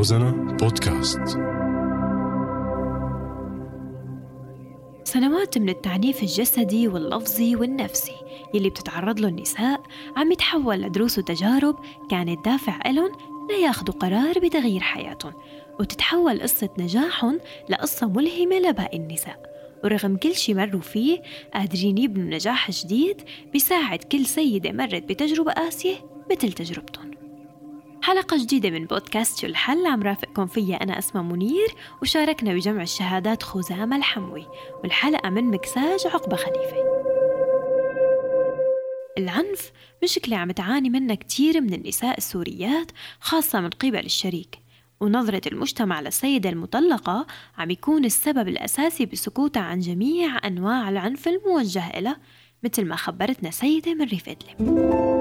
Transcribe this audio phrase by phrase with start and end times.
[0.00, 1.20] روزانا بودكاست.
[5.04, 8.16] سنوات من التعنيف الجسدي واللفظي والنفسي
[8.54, 9.82] يلي بتتعرض له النساء
[10.16, 11.76] عم يتحول لدروس وتجارب
[12.10, 13.12] كانت دافع إلهم
[13.50, 15.32] لياخدوا قرار بتغيير حياتهم
[15.80, 19.50] وتتحول قصة نجاحهم لقصة ملهمة لباقي النساء.
[19.84, 21.22] ورغم كل شي مروا فيه
[21.54, 23.22] قادرين يبنوا نجاح جديد
[23.52, 25.96] بيساعد كل سيدة مرت بتجربة قاسية
[26.30, 27.09] مثل تجربتهم.
[28.02, 29.86] حلقة جديدة من بودكاست شو الحل.
[29.86, 34.46] عم رافقكم فيها أنا أسماء منير وشاركنا بجمع الشهادات خزامة الحموي
[34.82, 36.76] والحلقة من مكساج عقبة خليفة.
[39.18, 44.58] العنف مشكلة عم تعاني منها كتير من النساء السوريات خاصة من قبل الشريك.
[45.00, 47.26] ونظرة المجتمع للسيدة المطلقة
[47.58, 52.16] عم يكون السبب الأساسي بسكوتها عن جميع أنواع العنف الموجه إلها
[52.62, 55.19] مثل ما خبرتنا سيدة من ريف إدلب.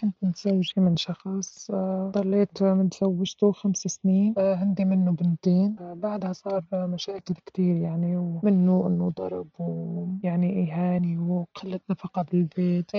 [0.00, 1.70] كنت متزوجة من شخص
[2.10, 5.76] ضليت متزوجته خمس سنين عندي منه بنتين.
[5.80, 12.90] بعدها صار مشاكل كتير يعني ومنه إنه ضرب ويعني إهانة وقلة نفقة بالبيت.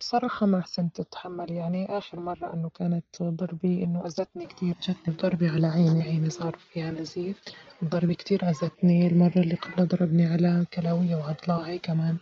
[0.00, 1.98] بصراحة ما حسنت أتحمل يعني.
[1.98, 4.74] آخر مرة إنه كانت ضربي إنه أذتني كتير.
[4.82, 7.42] جتني بضربي على عيني عيني صار فيها نزيف
[7.84, 9.06] ضربي كتير أذتني.
[9.06, 12.16] المرة اللي قبلها ضربني على كلاوية وعضلاعي كمان.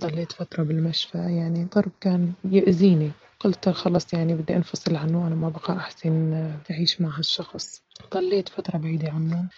[0.00, 3.10] ضليت فترة بالمشفى يعني ضرب كان يأذيني.
[3.40, 6.32] قلت خلص يعني بدي أنفصل عنه أنا ما بقى أحسن
[6.70, 7.82] أعيش مع هالشخص.
[8.14, 9.48] ضليت فترة بعيدة عنه.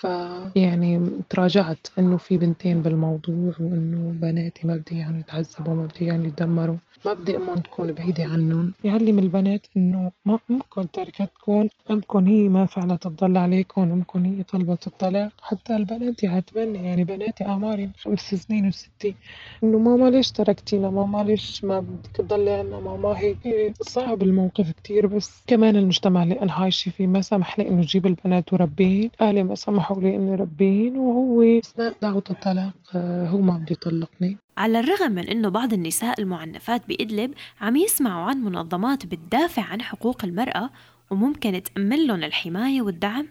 [0.00, 6.28] فيعني تراجعت إنه في بنتين بالموضوع وإنه بناتي ما بدي يعني يتعذبوا ما بدي يعني
[6.28, 6.76] يتدمروا.
[7.06, 8.72] ما بدي أمهم تكون بعيدة عنهم.
[8.84, 14.86] يعلم البنات إنه ما ممكن تركتكم ممكن هي ما فعلت تضل عليكم ممكن هي طلبت
[14.86, 15.32] الطلاق.
[15.42, 19.14] حتى البنات يعتبرني يعني بناتي أعماري خمس سنين وستي
[19.64, 23.74] إنه ماما ليش تركتينا ماما ليش ما بدك تضلي عنا؟ ماما هيك.
[23.82, 28.06] صعب الموقف كتير بس كمان المجتمع اللي أنا عايشة فيه ما سمح لي إنه جيب
[28.06, 33.56] البنات وربين أهلي ما سمحوا لي إني ربين وهو أثناء دعوة الطلاق آه، هو ما
[33.58, 34.38] بده يطلقني.
[34.56, 40.24] على الرغم من أنه بعض النساء المعنفات بإدلب عم يسمعوا عن منظمات بتدافع عن حقوق
[40.24, 40.70] المرأة
[41.10, 43.26] وممكن تأمن لهم الحماية والدعم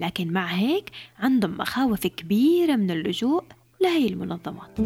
[0.00, 3.44] لكن مع هيك عندهم مخاوف كبيرة من اللجوء
[3.80, 4.80] لهي المنظمات.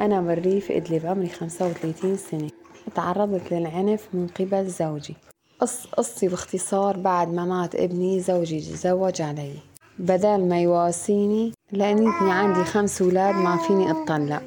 [0.00, 2.50] أنا مريف إدلب عمري 35 سنة.
[2.94, 5.14] تعرضت للعنف من قبل زوجي.
[5.60, 9.52] قص قصي باختصار بعد ما مات ابني زوجي تزوج علي.
[9.98, 14.42] بدل ما يواسيني لأني عندي خمس أولاد ما فيني أتطلق.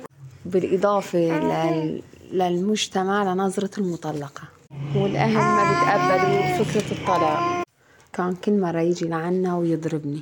[0.45, 2.01] بالإضافة لل...
[2.31, 4.43] للمجتمع لنظرة المطلقة.
[4.95, 7.63] والأهل ما بيتقبلوا فكرة الطلاق.
[8.13, 10.21] كان كل مرة يجي لعنا ويضربني.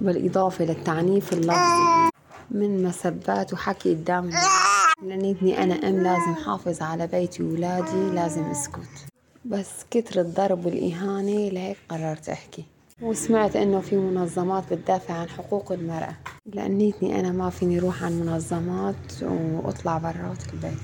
[0.00, 2.10] بالإضافة للتعنيف اللفظي.
[2.50, 4.30] من مسبات وحكي قدام
[5.02, 9.11] لأني أنا أم لازم حافظ على بيتي وولادي لازم أسكت.
[9.44, 12.64] بس كتر الضرب والإهانة لهيك قررت أحكي.
[13.02, 16.16] وسمعت إنه في منظمات بتدافع عن حقوق المرأة.
[16.46, 20.78] لأنيتني أنا ما فيني روح عن منظمات وأطلع برات البيت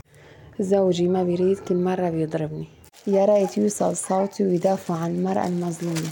[0.61, 2.67] زوجي ما بيريد كل مرة بيضربني.
[3.07, 6.11] يا ريت يوصل صوتي ويدافع عن المرأة المظلومة.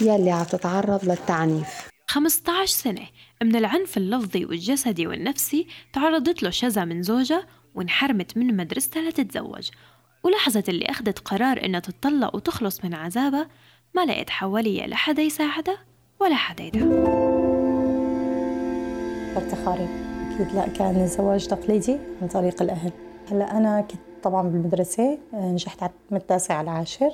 [0.00, 1.88] يلي عم تتعرض للتعنيف.
[2.06, 3.06] 15 سنة
[3.42, 9.70] من العنف اللفظي والجسدي والنفسي تعرضت له شذا من زوجها وانحرمت من مدرستها لتتزوج.
[10.22, 13.48] ولحظة اللي أخذت قرار إنها تتطلق وتخلص من عذابها
[13.94, 15.78] ما لقيت حواليها لا حدا يساعدها
[16.20, 17.38] ولا حدا يدعمها
[19.36, 19.88] افتخاري
[20.34, 22.92] أكيد لا كان زواج تقليدي عن طريق الأهل.
[23.30, 27.10] هلأ أنا كنت طبعا بالمدرسة نجحت من التاسع على العاشر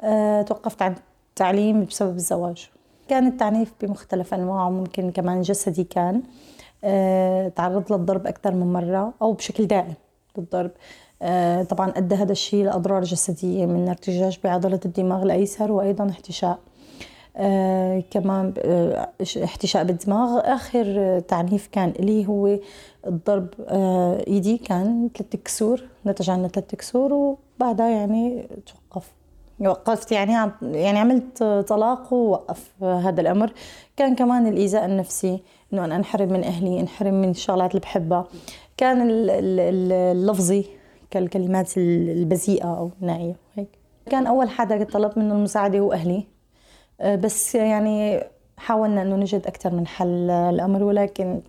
[0.00, 0.94] أه، توقفت عن
[1.30, 2.70] التعليم بسبب الزواج.
[3.08, 6.22] كان التعنيف بمختلف أنواعه ممكن كمان جسدي كان
[6.84, 9.94] أه، تعرض للضرب أكثر من مرة أو بشكل دائم
[10.38, 10.70] للضرب.
[10.70, 10.74] آه،
[11.68, 16.58] طبعا أدى هذا الشيء لأضرار جسدية من ارتجاج بعضلة الدماغ الأيسر وأيضا احتشاء.
[17.36, 19.08] آه كمان آه
[19.44, 20.40] احتشاء بالدماغ.
[20.44, 22.58] آخر تعنيف كان لي هو
[23.06, 24.58] الضرب آه إيدي.
[24.58, 29.12] كان ثلاث كسور نتج عنه ثلاث كسور وبعدها يعني توقف.
[29.60, 33.52] وقفت يعني يعني عملت طلاق ووقف هذا الأمر.
[33.96, 35.42] كان كمان الإيذاء النفسي
[35.72, 38.26] إنه أنا أنحرم من أهلي أنحرم من الشغلات اللي بحبها.
[38.76, 40.66] كان اللفظي.
[41.12, 43.68] كالكلمات البذيئة أو النائية هيك.
[44.10, 46.26] كان أول حدا طلبت منه المساعدة هو أهلي.
[47.00, 48.20] آه، بس يعني
[48.56, 51.40] حاولنا إنه نجد أكثر من حل الامر ولكن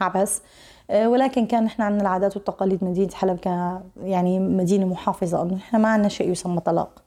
[0.00, 0.42] عبس
[0.90, 3.46] آه، ولكن كان نحن عندنا العادات والتقاليد مدينة حلب ك
[4.02, 7.02] يعني مدينة محافظة إنه نحن ما عندنا شيء يسمى طلاق.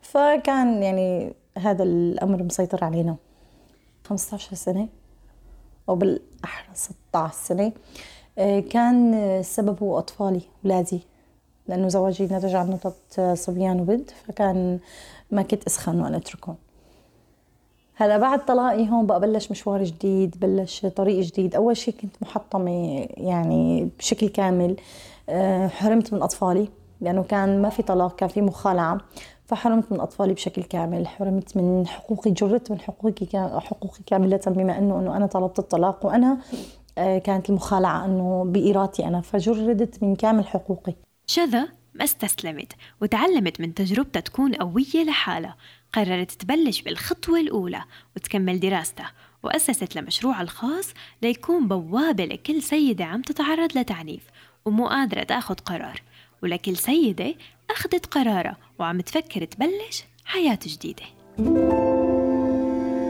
[0.00, 3.16] فكان يعني هذا الأمر مسيطر علينا.
[4.04, 4.88] 15 سنة
[5.88, 7.72] أو بالأحرى 16 سنة
[8.38, 11.00] آه، كان السبب هو أطفالي أولادي
[11.68, 14.78] لأنه زواجي نتج عن نقطة صبيان وبنت فكان
[15.30, 16.56] ما كنت أسخن وأنا أتركهم
[17.96, 21.54] هلا بعد طلاقي هون بقى بلش مشوار جديد بلش طريق جديد.
[21.54, 22.70] أول شيء كنت محطمة
[23.16, 24.76] يعني بشكل كامل
[25.28, 26.68] آه، حرمت من أطفالي
[27.00, 29.00] لأنه كان ما في طلاق كان في مخالعة
[29.46, 31.06] فحرمت من أطفالي بشكل كامل.
[31.06, 33.26] حرمت من حقوقي جردت من حقوقي
[33.60, 36.38] حقوقي كاملة بما أنه إنه أنا طلبت الطلاق وأنا
[36.98, 40.94] آه، كانت المخالعة إنه بارادتي أنا فجردت من كامل حقوقي.
[41.26, 45.56] شذا ما استسلمت وتعلمت من تجربتها تكون قوية لحالها.
[45.92, 47.84] قررت تبلش بالخطوة الأولى
[48.16, 49.12] وتكمل دراستها
[49.42, 54.22] وأسست لمشروعها الخاص ليكون بوابة لكل سيدة عم تتعرض لتعنيف
[54.64, 56.02] ومو قادرة تاخد قرار.
[56.42, 57.34] ولكل سيدة
[57.70, 61.04] أخذت قرارها وعم تفكر تبلش حياة جديدة.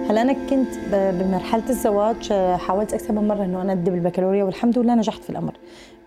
[0.09, 4.95] هلا أنا كنت بمرحلة الزواج حاولت أكثر من مرة إنه أنا اقدم البكالوريا والحمد لله
[4.95, 5.57] نجحت في الأمر.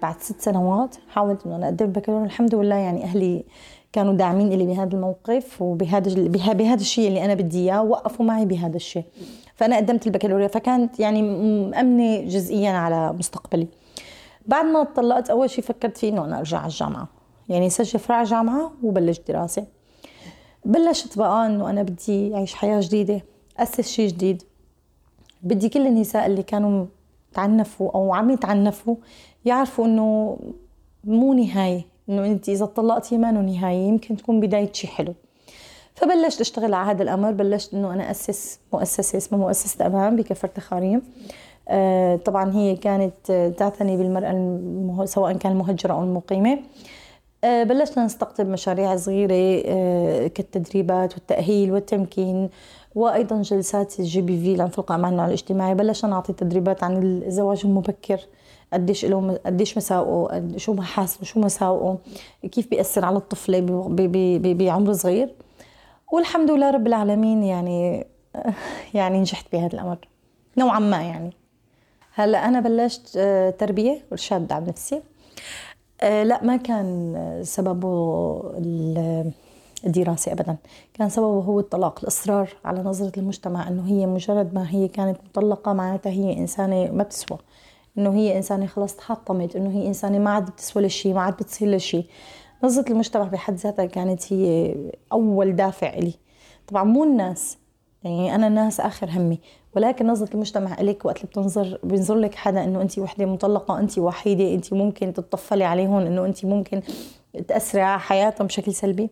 [0.01, 3.43] بعد ست سنوات حاولت إنه أنا اقدم البكالوريا والحمد لله يعني أهلي
[3.93, 8.75] كانوا داعمين لي بهذا الموقف وبهذا بهذا الشيء اللي أنا بدي إياه وقفوا معي بهذا
[8.75, 9.03] الشيء.
[9.55, 11.21] فأنا قدمت البكالوريا فكانت يعني
[11.69, 13.67] مأمنة جزئيا على مستقبلي.
[14.45, 17.07] بعد ما طلقت أول شيء فكرت فيه إنه أنا أرجع على الجامعة.
[17.49, 19.65] يعني سجل فرع جامعة وبلش دراسة.
[20.65, 23.21] بلشت بقى إنه أنا بدي أعيش حياة جديدة.
[23.59, 24.43] أسس شيء جديد.
[25.43, 26.85] بدي كل النساء اللي كانوا
[27.33, 28.95] تعنفوا أو عم يتعنفوا
[29.45, 30.37] يعرفوا إنه
[31.03, 35.13] مو نهاية إنه أنت إذا طلقتي ما نهاية يمكن تكون بداية شيء حلو.
[35.95, 41.01] فبلشت أشتغل على هذا الأمر بلشت إنه أنا أسس مؤسسة اسمها مؤسسة أمان بكفر تخاريم.
[41.69, 46.51] آه طبعا هي كانت تعتني بالمرأة سواء كان المهجره أو المقيمة.
[46.51, 46.59] آه
[47.43, 52.49] بلشنا نستقطب مشاريع صغيرة آه كالتدريبات والتأهيل والتمكين
[52.95, 55.75] وأيضا جلسات الجي بي في لانفق أمان الاجتماعي.
[55.75, 58.19] بلشنا نعطي تدريبات عن الزواج المبكر
[58.73, 61.99] قديش له قديش مساوئه شو محاسنه شو مساوئه
[62.51, 63.59] كيف بيأثر على الطفلة
[64.53, 65.35] بعمر صغير.
[66.11, 68.07] والحمد لله رب العالمين يعني
[68.93, 69.97] يعني نجحت بهذا الأمر
[70.57, 71.33] نوعا ما يعني.
[72.13, 75.01] هلأ أنا بلشت آه، تربية وإرشاد دعم نفسي.
[76.01, 77.13] آه، لا ما كان
[77.43, 78.41] سببه
[79.85, 80.57] الدراسة أبدا.
[80.93, 85.73] كان سببه هو الطلاق الإصرار على نظرة المجتمع أنه هي مجرد ما هي كانت مطلقة
[85.73, 87.37] معناتها هي إنسانة ما بتسوى.
[87.97, 91.75] إنه هي إنسانة خلص تحطمت إنه هي إنسانة ما عاد بتسوى لشيء ما عاد بتصير
[91.75, 92.05] لشيء
[92.63, 94.75] نظرة المجتمع بحد ذاتها كانت هي
[95.11, 96.13] أول دافع لي
[96.67, 97.57] طبعا مو الناس
[98.07, 99.39] يعني أنا الناس آخر همي.
[99.75, 103.99] ولكن نظرة المجتمع إليك وقت اللي بتنظر بينظر لك حدا إنه انت وحدة مطلقة انت
[103.99, 106.81] وحيدة انت ممكن تتطفلي عليهم إنه انت ممكن
[107.47, 109.09] تأثري على حياتهم بشكل سلبي.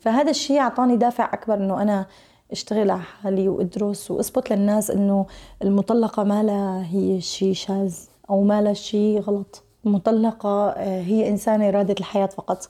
[0.00, 2.06] فهذا الشيء أعطاني دافع أكبر إنه أنا
[2.52, 5.26] أشتغل على حالي وأدرس وأثبت للناس إنه
[5.62, 7.94] المطلقة ما لها هي شيء شاذ
[8.30, 9.62] أو ما لها شيء غلط.
[9.84, 12.68] مطلقة آه، هي إنسانة رادت الحياة فقط.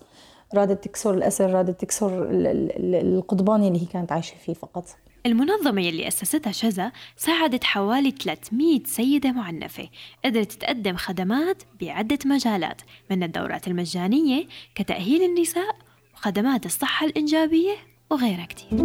[0.54, 4.84] رادت تكسر الأسر رادت تكسر القضبان اللي هي كانت عايشة فيه فقط.
[5.28, 9.88] المنظمة يلي أسستها شذا ساعدت حوالي 300 سيدة معنفة
[10.24, 14.44] قدرت تقدم خدمات بعدة مجالات من الدورات المجانية
[14.74, 15.76] كتأهيل النساء
[16.14, 17.74] وخدمات الصحة الإنجابية
[18.10, 18.80] وغيرها كتير.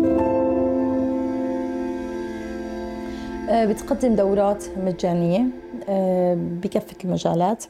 [3.49, 5.45] آه، بتقدم دورات مجانية
[5.89, 7.65] آه، بكافة المجالات.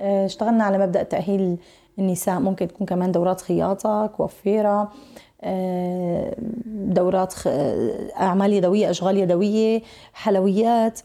[0.00, 1.56] آه، اشتغلنا على مبدأ تأهيل
[1.98, 4.92] النساء ممكن تكون كمان دورات خياطة كوافيرة
[6.66, 7.34] دورات
[8.16, 11.00] أعمال يدوية أشغال يدوية حلويات.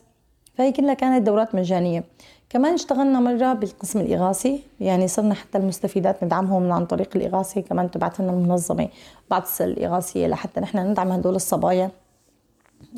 [0.56, 2.04] فهي كلها كانت دورات مجانية.
[2.50, 8.20] كمان اشتغلنا مرة بالقسم الإغاثي يعني صرنا حتى المستفيدات ندعمهم عن طريق الإغاثي كمان تبعت
[8.20, 8.88] لنا المنظمة
[9.30, 11.90] بعض الإغاثية لحتى نحن ندعم هدول الصبايا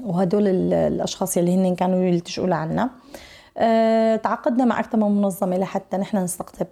[0.03, 2.89] وهدول الأشخاص اللي هن كانوا يلتجؤوا لعنا.
[3.57, 6.67] أه تعاقدنا مع أكثر من منظمة لحتى نحن نستقطب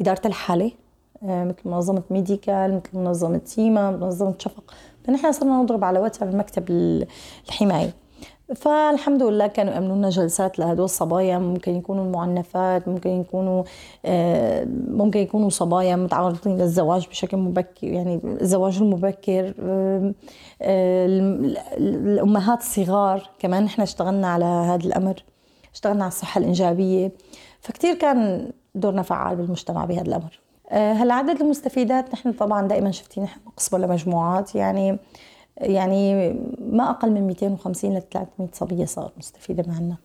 [0.00, 0.72] إدارة الحالة
[1.22, 4.74] أه مثل منظمة ميديكال مثل منظمة تيما منظمة شفق.
[5.04, 6.70] فنحن صرنا نضرب على وتر مكتب
[7.48, 7.90] الحماية.
[8.56, 11.38] فالحمد لله كانوا يأمنوا لنا جلسات لهدول الصبايا.
[11.38, 13.64] ممكن يكونوا المعنفات ممكن يكونوا
[14.04, 20.12] آه، ممكن يكونوا صبايا متعرضين للزواج بشكل مبكر يعني الزواج المبكر آه،
[21.78, 23.64] الأمهات الصغار كمان.
[23.64, 25.22] نحن اشتغلنا على هذا الأمر
[25.74, 27.12] اشتغلنا على الصحة الإنجابية.
[27.60, 30.40] فكتير كان دورنا فعال بالمجتمع بهذا الأمر.
[30.70, 34.54] آه، هلا عدد المستفيدات نحن طبعا دائما شفتين نحن نقسمه لمجموعات.
[34.54, 34.98] يعني
[35.60, 39.96] يعني ما أقل من 250 ل 300 صبية صار مستفيدة معنا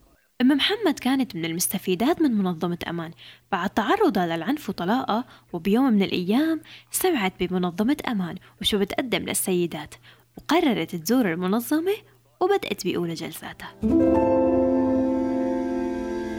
[0.42, 3.12] أم محمد كانت من المستفيدات من منظمة أمان.
[3.52, 6.62] بعد تعرضها للعنف وطلاقها وبيوم من الأيام
[6.92, 9.96] سمعت بمنظمة أمان وشو بتقدم للسيدات.
[10.38, 11.94] وقررت تزور المنظمة
[12.42, 13.74] وبدأت بأولى جلساتها.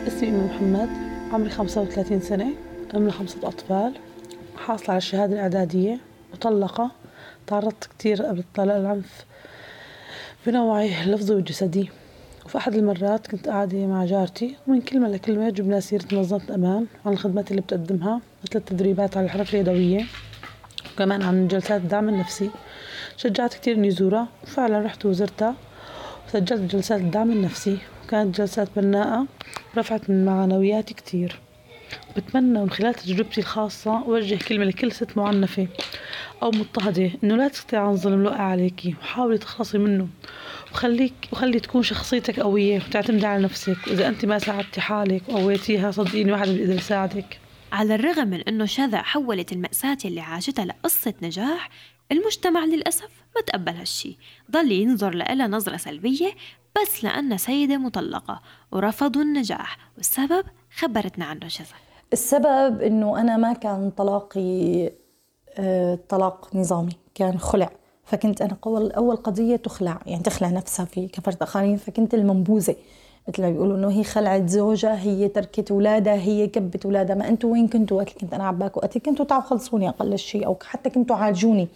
[0.06, 1.13] اسمي أم محمد.
[1.34, 2.46] عمري 35 سنة
[2.94, 3.92] أم لخمسة أطفال.
[4.56, 5.98] حاصلة على الشهادة الإعدادية
[6.32, 6.90] مطلقة.
[7.46, 9.24] تعرضت كتير قبل طلاق العنف
[10.46, 11.90] بنوعي اللفظي والجسدي.
[12.44, 17.12] وفي أحد المرات كنت قاعدة مع جارتي ومن كلمة لكلمة جبنا سيرة منظمة أمان عن
[17.12, 20.04] الخدمات اللي بتقدمها مثل التدريبات على الحرف اليدوية.
[20.92, 22.50] وكمان عن جلسات الدعم النفسي.
[23.16, 25.54] شجعت كتير إني زورها وفعلا رحت وزرتها
[26.28, 27.78] وسجلت جلسات الدعم النفسي.
[28.04, 29.26] وكانت جلسات بناءة
[29.76, 31.38] رفعت من معنوياتي كتير.
[32.16, 35.66] بتمنى من خلال تجربتي الخاصة أوجه كلمة لكل ست معنفة
[36.42, 38.94] أو مضطهدة إنه لا تسكتي عن ظلم الوقع عليكي.
[39.02, 40.08] وحاولي تخلصي منه.
[40.72, 43.76] وخليك وخلي تكون شخصيتك قوية وتعتمدي على نفسك.
[43.86, 47.38] وإذا أنت ما ساعدتي حالك وقويتيها صدقيني واحد بيقدر يساعدك
[47.72, 51.70] على الرغم من أنه شذا حولت المأساة اللي عاشتها لقصة نجاح
[52.12, 54.18] المجتمع للأسف ما تقبل هالشي.
[54.50, 56.30] ضل ينظر لها نظرة سلبية
[56.82, 58.42] بس لأنها سيدة مطلقة
[58.72, 60.44] ورفضوا النجاح والسبب
[60.76, 61.66] خبرتنا عنه شذا.
[62.12, 64.90] السبب إنه أنا ما كان طلاقي
[65.58, 67.70] آه، طلاق نظامي كان خلع.
[68.04, 72.76] فكنت أنا أول أول قضية تخلع يعني تخلع نفسها في كفرت آخرين فكنت المنبوذة.
[73.28, 77.48] مثل ما بيقولوا إنه هي خلعت زوجها هي تركت اولادها هي كبت اولادها ما أنتم
[77.48, 81.16] وين كنتوا وقت كنت أنا عباك؟ وقت كنتوا تعالوا خلصوني أقل شيء أو حتى كنتوا
[81.16, 81.68] عالجوني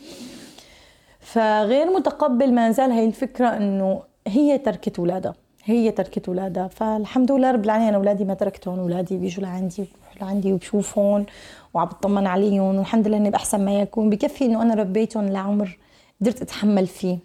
[1.21, 7.51] فغير متقبل ما زال هي الفكرة إنه هي تركت اولادها هي تركت اولادها فالحمد لله
[7.51, 9.85] رب العالمين أنا اولادي ما تركتهم اولادي بيجوا لعندي
[10.21, 11.27] لعندي وبشوفهم
[11.75, 14.11] وعم بطمن عليهم والحمد لله إني بأحسن ما يكون.
[14.11, 15.79] بكفي إنه أنا ربيتهم لعمر
[16.21, 17.19] قدرت أتحمل فيه.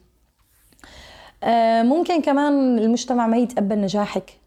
[1.83, 4.39] ممكن كمان المجتمع ما يتقبل نجاحك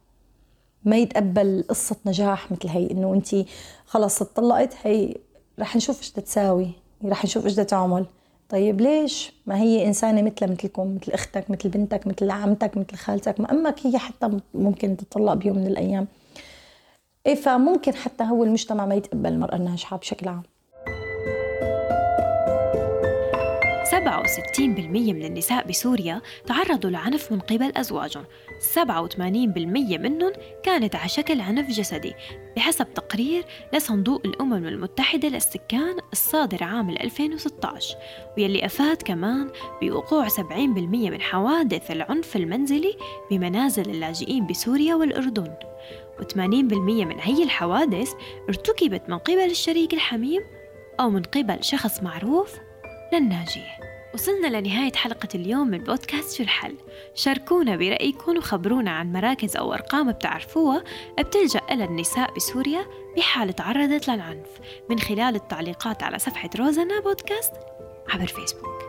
[0.84, 3.46] ما يتقبل قصة نجاح مثل هي إنه أنت
[3.86, 5.14] خلص اتطلقت هي
[5.58, 6.70] رح نشوف إيش تساوي
[7.04, 8.06] رح نشوف إيش تعمل.
[8.48, 13.40] طيب ليش؟ ما هي إنسانة مثلها مثلكم مثل أختك مثل بنتك مثل عمتك مثل خالتك
[13.40, 16.06] ما أمك هي حتى ممكن تطلق بيوم من الأيام.
[17.26, 20.42] إيه فممكن حتى هو المجتمع ما يتقبل المرأة الناجحة بشكل عام.
[24.36, 28.24] 67% من النساء بسوريا تعرضوا لعنف من قبل أزواجهم
[28.74, 32.14] 87% منهم كانت على شكل عنف جسدي
[32.56, 37.96] بحسب تقرير لصندوق الأمم المتحدة للسكان الصادر عام 2016
[38.38, 39.50] ويلي أفاد كمان
[39.82, 42.96] بوقوع 70% من حوادث العنف المنزلي
[43.30, 45.54] بمنازل اللاجئين بسوريا والأردن.
[46.20, 48.12] و80% من هي الحوادث
[48.48, 50.42] ارتكبت من قبل الشريك الحميم
[51.00, 52.54] أو من قبل شخص معروف
[53.12, 53.85] للناجية.
[54.16, 56.74] وصلنا لنهاية حلقة اليوم من بودكاست شو الحل
[57.14, 60.84] شاركونا برأيكم وخبرونا عن مراكز أو أرقام بتعرفوها
[61.18, 64.48] بتلجأ إلى النساء بسوريا بحال تعرضت للعنف.
[64.90, 67.52] من خلال التعليقات على صفحة روزانا بودكاست
[68.08, 68.85] عبر فيسبوك.